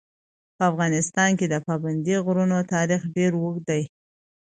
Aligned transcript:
په 0.55 0.63
افغانستان 0.71 1.29
کې 1.39 1.45
د 1.49 1.55
پابندي 1.67 2.15
غرونو 2.25 2.57
تاریخ 2.73 3.01
ډېر 3.15 3.31
اوږد 3.41 3.63
دی. 3.69 3.81